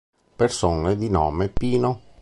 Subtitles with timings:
[0.35, 2.01] Persone di nome Pino